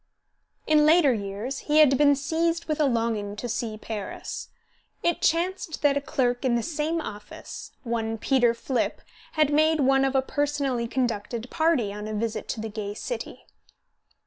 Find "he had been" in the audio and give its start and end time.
1.69-2.15